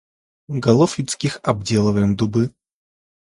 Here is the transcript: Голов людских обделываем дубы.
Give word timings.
Голов 0.49 0.97
людских 0.97 1.39
обделываем 1.43 2.15
дубы. 2.15 2.51